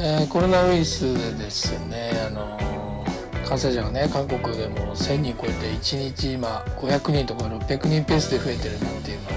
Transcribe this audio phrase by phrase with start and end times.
[0.00, 9.28] えー、コロナウイルスでですね、あのー、感染者がね韓国でも1000人超えて1日今500人とか600人ペースで増えてるなんていうの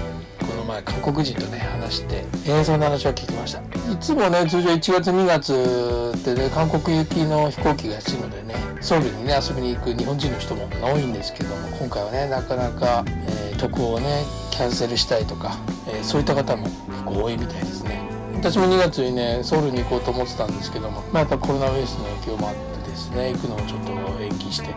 [0.46, 3.58] この前韓国人とね話して、えー、そんな話を聞きました。
[3.60, 14.22] いつもね通常1月2月ってね韓国行きの飛行機が安いのでねソウルにね遊びに行く日本人の人も多いんですけども今回はねなかなか、えー、渡航をね
[14.52, 15.58] キャンセルしたいとか、
[15.88, 18.21] えー、そういった方も結構多いみたいですね。
[18.34, 24.74] 私も2月にねソウルに行こうと思ってたんですけども、まあ、やっぱコロナウイルスの影響もあってですね行くのをちょっと延期して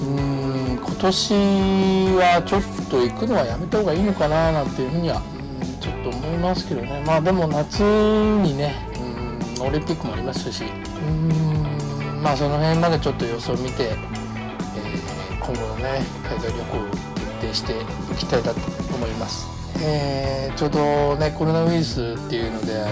[0.00, 1.34] うん今年
[2.16, 5.22] はちょっと行くのはやめた方がいいのかななんていうふうには
[5.80, 8.74] ちょっと思いますけどねまあでも夏にね
[9.58, 17.72] うんオリンピックもありますしうんまあその辺までちょっと様子を見て、えー、今後のね海外旅行を決定して
[18.12, 18.60] いきたいなと
[18.94, 19.59] 思います。
[19.78, 22.84] えー、ちょうどねコロナウイルスっていうので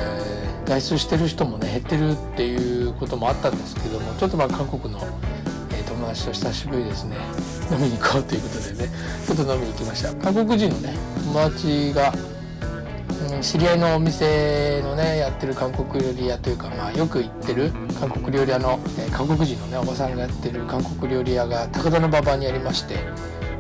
[0.64, 5.00] 外出してる人もね減ってるっていうこともあったんですけどもちょっとまあ韓国の、
[5.70, 7.16] えー、友達と久しぶりですね。
[7.70, 8.90] 飲みに行こうということでね。
[9.26, 12.14] ちょっと飲みに行きました韓国人のね友達が、
[13.34, 22.94] うん、知り合いのお店のねやってる韓国料理屋というかまあよく行ってる韓国料理屋の、えー、韓国人のねおばさんがやってる韓国料理屋が高田馬場にありまして、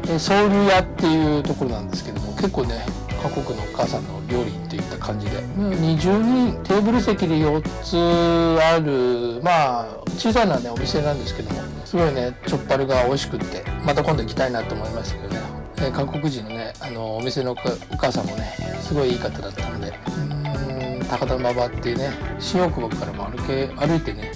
[0.04, 2.86] えー、ソウル屋っていうところなんですけども結構ね
[3.22, 5.38] 韓国のお母さんの料理っていった感じで。
[5.58, 15.40] 20人テーブル席で4つあるまあ小さなねお店なんですけどもすごいねチョッパルが美味しくってまた今度行きたいなと思いましたけどね、
[15.78, 17.54] え韓国人のねあのお店のお
[17.96, 19.92] 母さんもねすごいいい方だったので
[21.00, 24.32] うん高田馬場っていうね新大久保からも歩け歩いてね、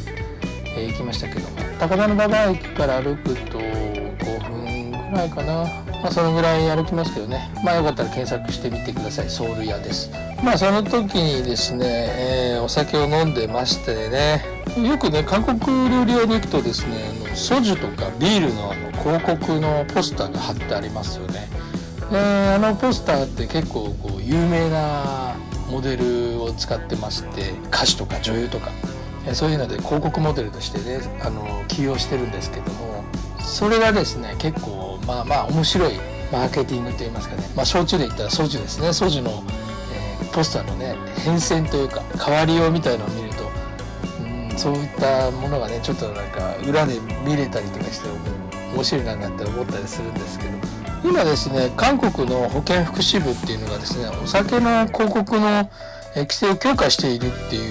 [0.76, 5.81] えー、行きましたけども高田馬場駅から歩くと5分ぐらいかな。
[6.02, 7.48] まあ、そのぐらい歩きますけどね。
[7.64, 9.30] まあよかったら検索してみてください。
[9.30, 10.10] ソウル屋です。
[10.42, 14.44] まあその時にですね、えー、お酒を飲んでましてね。
[14.76, 21.48] よくね韓国料理屋に行くとですねあのソジュとかビールのあの広告のポスターが貼ってありますよね。
[22.10, 25.36] であのポスターって結構こう有名な
[25.70, 28.70] モデルを使ってまして歌手とか女優とか。
[29.34, 33.04] そういうので広告モデルとしてねあの起用してるんですけども
[33.38, 35.94] それがですね結構まあまあ面白い
[36.32, 38.92] マーケティングといいますかね、まあ、焼酎で言ったらソジュですね。
[38.92, 39.42] ソジュの、
[40.20, 43.50] えー、ポスターのね変遷というか変わりようみたいのを見ると
[44.24, 48.08] うんそういったものがねちょっとなんか裏で見れたりとかして
[48.74, 50.52] 面白いななんて思ったりするんですけど。
[51.04, 55.68] 今ですね韓国の保健福祉部っていうのがですねお酒の広告の
[56.14, 57.70] 規制を強化しているってい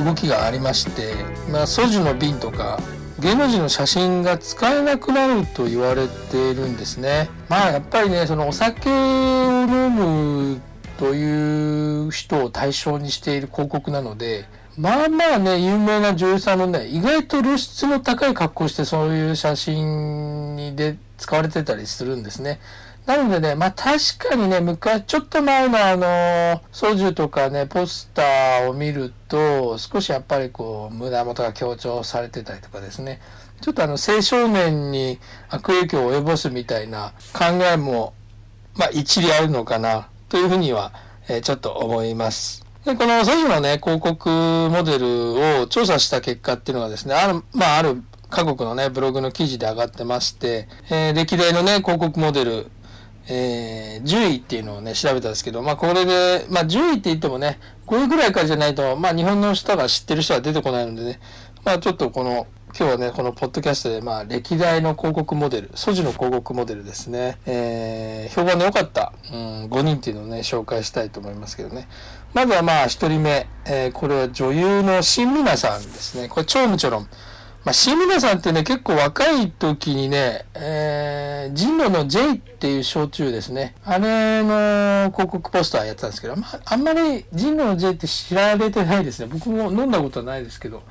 [0.00, 1.14] う動きがありまして、
[1.50, 2.80] まあ、ソジュの瓶とか
[3.22, 7.30] 芸能人の写真が使えなくなると言われているんですね。
[7.48, 10.60] まあやっぱりねそのお酒を飲む
[10.98, 14.46] という人を対象にしている広告なので
[14.76, 22.58] まあまあね有名な女優さんのね意外と露出の高い格好してそういう写真にで使われてたりするんですね。
[23.06, 33.20] なのでね、まあ確かにね、昔、ちょっと前のあの、ソジュとかね、ポスターを見ると、少しやっぱりこう、胸元が強調されてたりとかですね、
[33.60, 35.18] ちょっとあの、青少年に
[35.48, 38.14] 悪影響を及ぼすみたいな考えも、
[38.76, 40.92] まあ一理あるのかな、というふうには、
[41.28, 42.64] えー、ちょっと思います。
[42.84, 52.70] で、このソジュのね、広告モデルを調査した結果っていうのがですね、ある、まあある、各国のね、ブログの記事で上がってまして、えー、歴代のね、広告モデル、
[53.28, 61.20] えー、10位っていうのをね、調べたんですけど、まあこれで、まあ10位って言ってもね、5位ぐらいからじゃないと、まあ日本の人が知ってる人は出てこないのでね、
[61.64, 62.46] まあちょっとこの、
[62.76, 71.88] 今日はね、このポッドキャストで、まあ歴代の広告モデル、素地の広告モデルですね、えー、評判の良かった、うん、5人っていうのをね、紹介したいと思いますけどね。
[72.34, 76.28] まずはまあ1人目、えー、これは女優のシンミナさんですね。
[76.28, 77.08] これ超ムチョロン。
[77.64, 83.76] まあ、シミナさんってね、結構若い時にね、えー、ジンロの J っていう焼酎ですね。
[83.84, 89.28] あれの広告ポスターやってたんですけど、まあ、あんまりジンロの J って知られてないですね。
[89.30, 90.82] 僕も飲んだことはないですけど。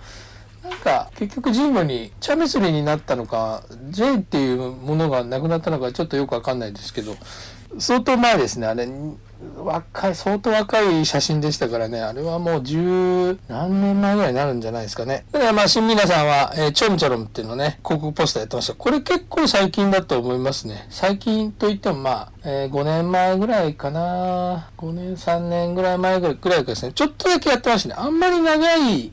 [0.63, 7.17] なんか、結局ジンロにチャミスリになったのか、J っていうものがなくなったのかちょっとよくわかんないですけど、
[7.79, 8.67] 相当前ですね。
[8.67, 8.87] あれ、
[9.57, 15.25] 若い、相当若い写真でしたからね、あれはもう十何年前ぐらいになるんじゃないですかね。
[15.31, 18.75] だからまあ、新皆さんは、えー、チョムチョロムっていうのね、広告ポスターやってました。
[18.75, 20.85] これ結構最近だと思いますね。
[20.89, 24.69] 最近といってもまあ、えー、5年前ぐらいかな。
[24.77, 26.91] 5年、3年ぐらい前ぐらいぐらいかですね。
[26.93, 27.95] ちょっとだけやってましたね。
[27.97, 29.11] あんまり長い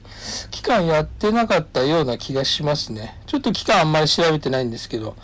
[0.51, 3.19] 期間やってなかったような気がしますね。
[3.27, 5.17] ちょっと期間あんまり調べてないんですけど。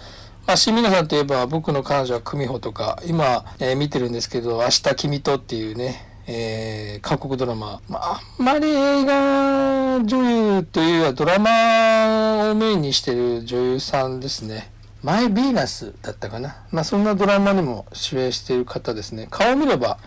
[0.46, 7.80] まあ、新皆さんといえば僕の彼女は久美穂とか、今、えー、見てるんですけど、明日君とっていうね、えー、韓国ドラマ。
[7.88, 14.70] まあ、あんまり映画女優というよりはドラマをメインにしてる女優さんですね。
[15.02, 16.56] マイ・ビーナスだったかな。
[16.70, 19.28] まあそんなドラマにも主演している方ですね。
[19.30, 19.98] 顔を見れば、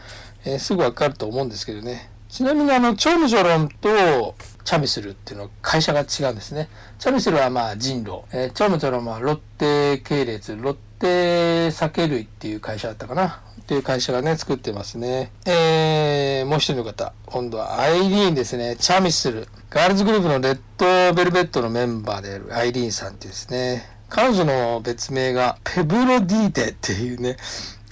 [0.46, 2.12] えー、すぐわかると思うんですけどね。
[2.30, 6.70] ちなみにあの、チョムジョロンとチャミスルっていうのは会社が違うんですね。
[7.00, 8.24] チャミスルはまあ人狼。
[8.34, 13.42] えー、チョムジョロンはロッテ系列、ロッテ酒類っていう会社だったかな。
[13.62, 15.32] っていう会社がね、作ってますね。
[15.46, 17.14] えー、もう一人の方。
[17.26, 18.76] 今度はアイリーンですね。
[18.78, 19.48] チャミスル。
[19.70, 23.90] ガールズグループのレッドベルベットのメンバーであるアイリーンさんってですね。
[24.10, 27.36] 彼女の別名がペブロディーテっていうね、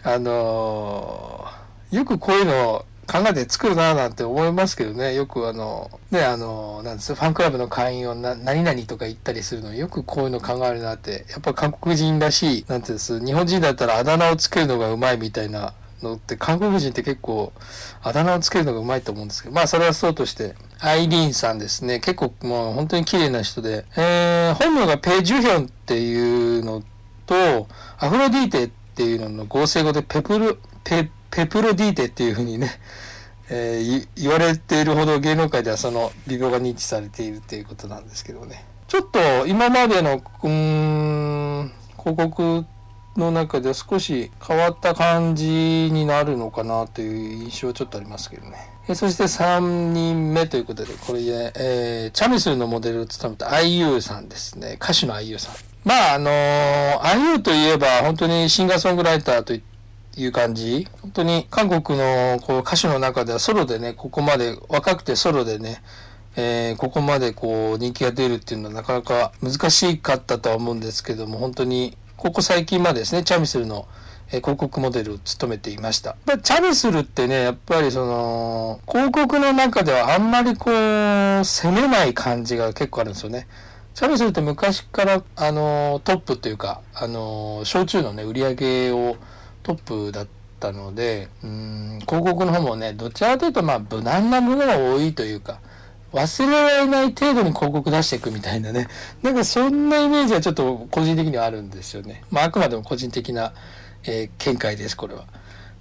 [0.04, 9.88] あのー、よくこういうのを考えて作るなぁなんて思いますけどね、よくあの、ね、あの、なんですファンクラブの会員をな、何々とか言ったりするのよ。
[9.88, 17.54] くこういうの考えるなって、やっぱ韓国人らしい、なんていうんです、日本人だったらあだ名をつけるのがうまいみたいなのって韓国人って結構
[18.02, 26.84] あだ名をつけるのがうまいと思うんですけど、まあそれはそうとして、アイリーンさんですね、結構もう本当に綺麗な人で、えー、本名がペ・ジュヒョンっていうの
[27.26, 27.68] と、
[27.98, 32.72] アフロディーテっていうのの合成語でペプル、ペ、ペプロディーテっていうふうにね、
[33.50, 38.64] えー、言われているほど芸能界ではその美容が認知されているっていうことなんですけどね。
[38.88, 42.66] ちょっと今までの、うん、広告
[43.18, 48.96] の中では少し変わった感じになるのかなという印象はちょっとありますけどね。
[48.96, 54.78] そして3人目ということで、これ、えー、チャミスルのモデルを務めた IU さんですね。
[54.82, 55.56] 歌手の IU さん。
[55.84, 59.75] まあ、あのー、IU といえば本当にシンガーソングライターといって
[60.18, 60.88] いう感じ。
[61.02, 65.82] 本当に韓国のこう歌手の中ではソロでね、ここまで若くてソロでね、
[66.38, 73.88] えー、ここまでこう人気が出るっていうのはなかなか難しかったとは思うんですけども、本当にここ最近までですね、チャミスルの、
[74.32, 76.16] え広告モデルを務めていました。
[76.42, 83.48] チャミスルってね、やっぱりその、広告の中ではあんまりこう、攻めない感じが結構あるんですよね。
[83.94, 89.18] チャミスルって昔から、あの、トップというか、あの、焼酎のね、売り上げを
[89.66, 90.28] トップだっ
[90.60, 95.60] たので、うん、広告の方もね、どちらかというと、まあ、無難なものが多いというか、
[96.14, 98.88] 忘れられない程度に広告出していくみたいなね。
[99.24, 102.24] なんかそんなイメージはちょっと個人的にはあるんですよね。
[102.30, 103.54] まああくまでも個人的な、
[104.04, 105.26] えー、見解です、これは。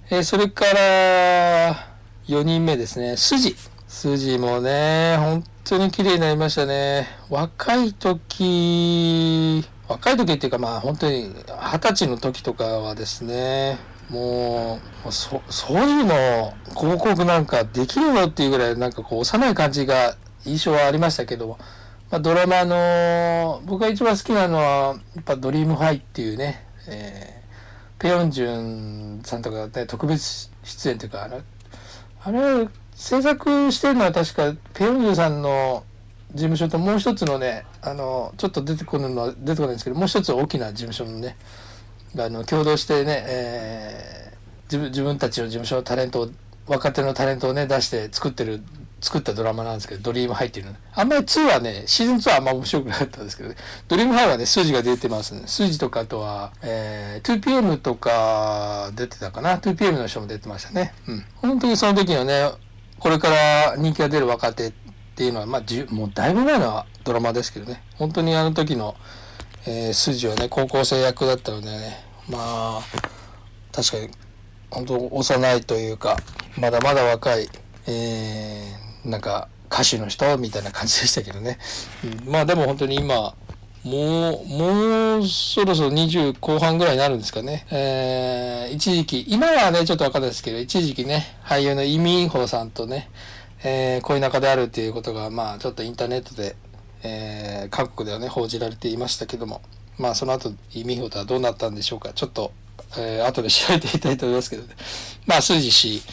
[0.09, 1.87] えー、それから、
[2.27, 3.17] 4人目ですね。
[3.17, 3.55] 筋。
[3.87, 7.07] 筋もね、本当に綺麗になりましたね。
[7.29, 13.77] 若い時、若い時っていうかまあ本当に二十歳の時とかはですね、
[14.09, 20.15] もう、そ、そういうの、広告なんかできるのっていうぐらいなんかこう幼い感じが
[20.45, 21.57] 印象はありましたけど、
[22.11, 24.63] まあ、ドラマの、僕が一番好きなのは、
[25.15, 31.41] やっぱドリームハイっていうね、えー、ペヨンジュンさんとかね、特別出演というか、あれ、
[32.23, 35.83] あれ、制作してるのは確か、ペヨンジュンさんの
[36.35, 41.37] 事務所ともう一つのね、あの、ちょっと出てくるのは出てこないんですけど、もう一つ大きな事務所のね、
[42.17, 46.29] あの、共同してね、えー、自分、自分たちの事務所のタレントを、
[46.67, 48.61] 若手のタレントをね、出して作ってる
[48.99, 50.73] 作ったドラマなんですけど、ドリームハイっていうの。
[50.93, 53.55] あんまり2はね、シーズン2はあんま面白くなかったんですけどね。
[53.87, 55.43] ドリームハイはね、数字が出てますね。
[55.45, 59.57] 数字とかあとは、えー、2PM とか出てたかな。
[59.57, 60.93] 2PM の人も出てましたね。
[61.07, 61.25] うん。
[61.35, 62.49] 本当にその時のね、
[62.99, 64.84] これから人気が出る若手って
[65.15, 67.81] ていうのは、まあ、もうだいぶ前のドラマですけどね。
[67.95, 68.95] 本当にあの時の、
[69.65, 72.81] えー、数字はね、高校生役だったのでね、まあ、
[73.71, 74.09] 確かに、
[74.69, 76.17] 本当幼いというか、
[76.59, 77.47] まだまだ若い、
[77.87, 81.59] えー、なんか歌手の人みたいな感じでしたけどね、
[82.25, 83.35] うん、まあでも本当に今
[83.85, 87.67] もう、もうそろそろ20後半ぐらいになるんですかね。
[87.69, 93.11] えー、一時期、今はね、ちょっとわかんないですけど、一時期ね、俳優のイ・ミンホさんとね、
[93.67, 96.55] えー、恋仲であるっていうことが、まあ、ちょっとインターネットで、
[97.01, 99.61] えー、韓国ではね、報じられていましたけども、
[99.97, 102.11] まあ、その後、イ・ミホとはどうなったんでしょうか。
[102.13, 102.53] ちょっと、
[102.95, 104.75] えー、後で調べていきたいと思いますけどね。
[105.25, 106.03] まあ、スジ氏、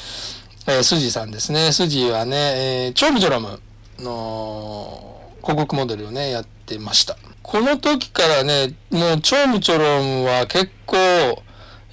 [0.66, 1.72] えー、スジさんですね。
[1.72, 3.60] スジはね、えー、チョムジョラム
[3.98, 7.18] の広告モデルをね、やってました。
[7.42, 10.96] この時からね、もうチョムチョロムは結構、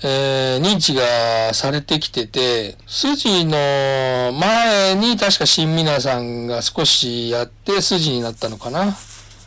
[0.01, 4.31] えー、認知がされてきてて、スジの
[4.89, 8.98] 前に確か新皆さんが少しやってスジになったのかな。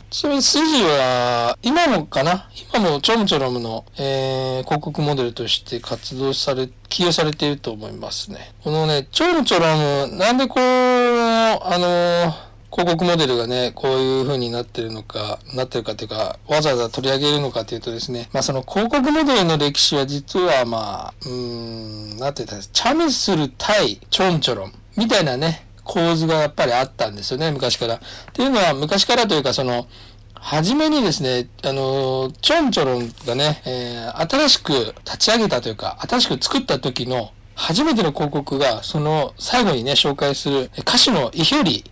[0.09, 2.47] ちなみに筋は、今もかな？
[2.73, 8.53] 今もチョムチョロムの、えー、広告モデルとして活動され、起用されていると思いますね。
[8.63, 12.33] このね、チョムチョロム、なんでこう、あのー、
[12.71, 27.95] 広告モデルがね、こういう風になってるのか、なってるかというか、わざわざ取り上げるのかというとですね、まあその広告モデルの歴史は実はまあ、うーん、なんて言ったら、チャミスル対チョンチョロンみたいなね、構図がやっぱりあったんですよね、昔から。
[27.95, 27.99] っ
[28.33, 29.87] ていうのは、昔からというか、その、
[30.35, 34.73] 初めにですね、あの、チョンチョロンがね、えー、新しく
[35.05, 41.85] 立ち上げたというか、新しく作った時の初めての広告が、その最後にね、紹介する歌手のイヒョリ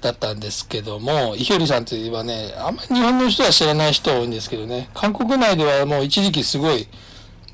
[0.00, 6.88] だったんですけども、イヒョリさんといえばね、あんまり日本の人は知らない人多いんですけどね、韓国内ではもう一時期すごい、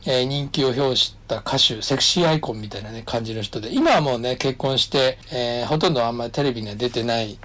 [0.07, 7.39] えー、人気を表した歌手、セクシーアイコンみたいなね、感じの人で、今はもうね、結婚して、えー、ほとんどあんまりテレビには出てない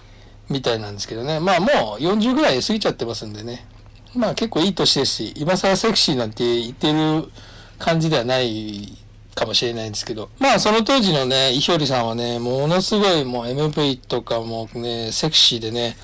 [0.50, 1.40] みたいなんですけどね。
[1.40, 3.66] まあもう40ぐらい過ぎちゃってますんでね。
[4.16, 7.30] まあ結構いい年ですし、今更セクシーなんて言ってる
[7.78, 8.98] 感じではない
[9.34, 10.30] かもしれないんですけど。
[10.40, 15.98] まあその当時のね、イヒョリさんはね、ものすごいもう MV とかもね、セクシーでね、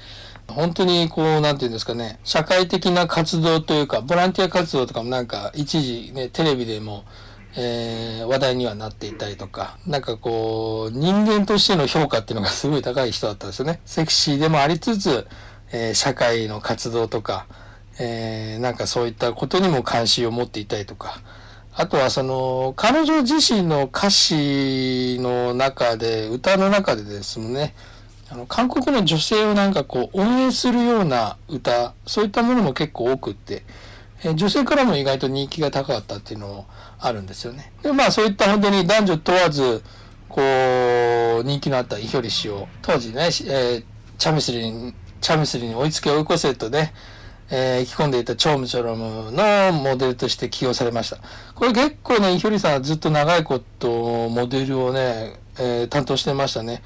[0.51, 7.05] 本当にこう、なんていうんですかね、社会的な活動というか、ボランティア活動とかもなんか一時ね、テレビでも
[7.55, 13.81] えー、話題にはなっていたりとか、なんかこう、人間としての評価っていうのがすごい高い人だったんですよね。
[13.85, 15.27] セクシーでもありつつ、
[15.71, 17.47] えー、社会の活動とか、
[17.99, 21.21] えー、なんかそういったことにも関心を持っていたりとか、
[21.73, 27.75] あとはその、彼女自身の歌詞の中で、歌の中でですね、
[28.31, 33.63] あの、韓国の女性をなんかこう、応援するような歌、そういったものも結構多くって、
[34.23, 36.65] え女性からも意外と人気が高かったっていうのも
[36.99, 37.73] あるんですよね。
[37.81, 39.83] で、まあそういった本当に男女問わず、
[40.29, 40.41] こ
[41.41, 43.83] う、人気のあったイヒョリ氏を、当時ね、えー、
[44.17, 46.93] チャミスリに、チャミスリに追いつけ追い越せとね、
[47.49, 51.17] えー、意気込んでいたチョームチョロムのモデルとして起用されました。
[51.53, 56.81] これ結構ね、イヒョリさんはずっと長いことモデルをね、えー、担当してましたね。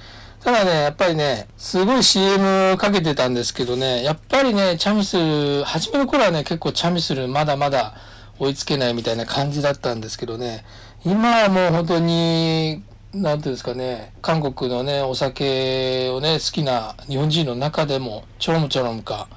[0.45, 7.95] ただね、やっぱりね、すごい CM かけてたんですけどね、やっぱりね、チャミスル、初めの頃はね、結構チャミスルまだまだ
[8.37, 10.63] 追いつけないみたいな感じだったんですけどね、
[11.03, 19.27] 今はもう本当に、なんていうんですかね、韓国のね、お酒をね、好きな日本人の中でも、チョロムチョロムか、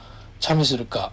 [0.41, 1.13] チャミスルか、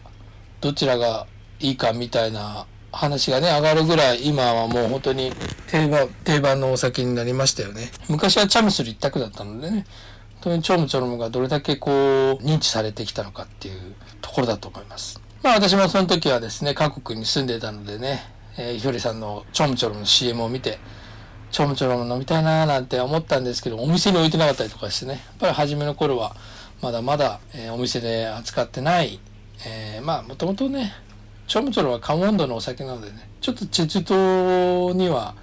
[0.59, 1.25] どちらが
[1.61, 5.33] いいかみたいな話がね、上がるぐらい、今はもう本当に
[5.67, 7.91] 定番、定番のお酒になりましたよね。
[8.07, 9.85] 昔はチャムスル一択だったのでね、
[10.35, 15.19] 本当にチョムチョロムがどれだけこう、認知されてきたのかっていうところだと思います。
[15.43, 18.23] まあ私もその時はですね、韓国に住んでたのでね、
[18.57, 20.79] えー、ひょりさんのチョムチョロムの CM を見て、
[21.51, 26.35] チョムチョロム飲みたいなーなんて思ったんですけど、お店に置いてなかったりとかしてね、やっぱり初めの頃は、
[26.81, 29.19] まだまだ、えー、お店で扱ってない、
[29.65, 30.93] えー、まあもともとね、
[31.47, 35.35] チョムチョロはカモンドのお酒なのでね、ちょっとチェチュ島には、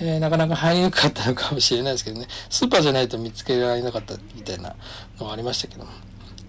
[0.00, 4.76] えー、なかなか入りにくかったのかもしれないですけどね、スーパーじゃないと見つけられなかったみたいな
[5.18, 5.90] のがありましたけども。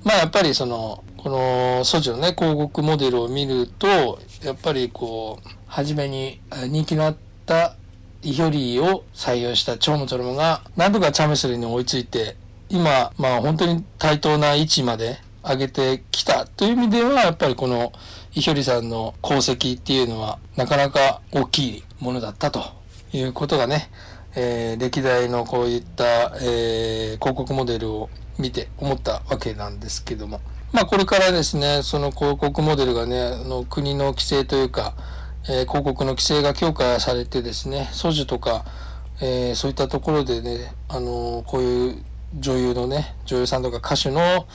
[0.03, 7.75] まあやっぱりその、このソジのね、広告モデルを見ると、やっぱりこう、初めに人気のあった
[8.23, 12.35] イヒョリーを採用したチョムチョロムが、なんとかチャメスルに追いついて、
[12.69, 17.91] 今、まあ本当に対等な位置まで上げてきたという意味では、やっぱりこの
[18.37, 22.61] イヒョリさんの功績っていうのはなかなか大きいものだったと
[23.11, 23.89] いうことがね、
[24.35, 30.39] えー、歴代のこういった、えー、広告モデルを見て思ったわけなんですけども。
[30.71, 34.93] まあこれからですね、その広告モデルがね、あの国の規制というか、
[35.49, 38.65] えー、広告の規制が強化されてですね、素樹とか、
[39.19, 42.03] えー、そういったところでね、あのー、こういう
[42.37, 44.45] 女優のね、女優さんとか歌手の、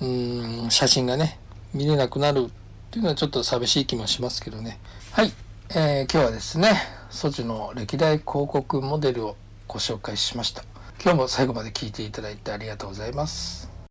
[0.00, 1.38] うん、写真がね、
[1.72, 2.50] 見れなくなる
[2.92, 4.78] っていうのはちょっと寂しい気もしますけどね。
[5.12, 5.32] はい。
[5.70, 6.74] えー、今日はですね、
[7.08, 10.62] ソチの歴代広告モデルをご紹介しました。
[11.02, 13.71] 今日も最後まで聞いていただいてありがとうございます。